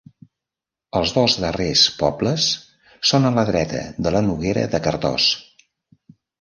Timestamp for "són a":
3.11-3.35